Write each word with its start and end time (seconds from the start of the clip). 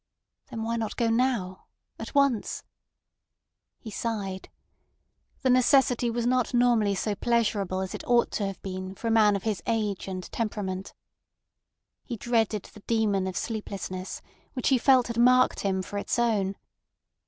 Then 0.49 0.63
why 0.63 0.77
not 0.77 0.95
go 0.95 1.11
now—at 1.11 2.15
once? 2.15 2.63
He 3.77 3.91
sighed. 3.91 4.49
The 5.43 5.49
necessity 5.51 6.09
was 6.09 6.25
not 6.25 6.47
so 6.47 6.57
normally 6.57 6.95
pleasurable 6.95 7.81
as 7.81 7.93
it 7.93 8.03
ought 8.07 8.31
to 8.31 8.47
have 8.47 8.59
been 8.63 8.95
for 8.95 9.05
a 9.09 9.11
man 9.11 9.35
of 9.35 9.43
his 9.43 9.61
age 9.67 10.07
and 10.07 10.23
temperament. 10.31 10.95
He 12.03 12.17
dreaded 12.17 12.63
the 12.63 12.79
demon 12.87 13.27
of 13.27 13.37
sleeplessness, 13.37 14.23
which 14.53 14.69
he 14.69 14.79
felt 14.79 15.05
had 15.05 15.19
marked 15.19 15.59
him 15.59 15.83
for 15.83 15.99
its 15.99 16.17
own. 16.17 16.55